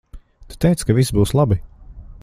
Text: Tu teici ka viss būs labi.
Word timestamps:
Tu 0.51 0.57
teici 0.65 0.87
ka 0.87 0.95
viss 1.01 1.13
būs 1.19 1.37
labi. 1.41 1.61